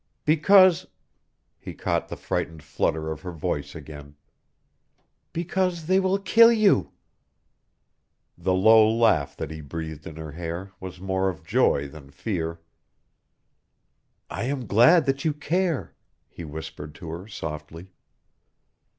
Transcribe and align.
"Because" 0.25 0.87
He 1.59 1.75
caught 1.75 2.07
the 2.07 2.15
frightened 2.17 2.63
flutter 2.63 3.11
of 3.11 3.21
her 3.21 3.29
voice 3.31 3.75
again. 3.75 4.15
"Because 5.31 5.85
they 5.85 5.99
will 5.99 6.17
kill 6.17 6.51
you!" 6.51 6.91
The 8.35 8.55
low 8.55 8.89
laugh 8.89 9.37
that 9.37 9.51
he 9.51 9.61
breathed 9.61 10.07
in 10.07 10.15
her 10.15 10.31
hair 10.31 10.71
was 10.79 10.99
more 10.99 11.29
of 11.29 11.45
joy 11.45 11.87
than 11.87 12.09
fear. 12.09 12.59
"I 14.27 14.45
am 14.45 14.65
glad 14.65 15.05
that 15.05 15.23
you 15.23 15.33
care," 15.33 15.93
he 16.27 16.45
whispered 16.45 16.95
to 16.95 17.09
her 17.11 17.27
softly. 17.27 17.93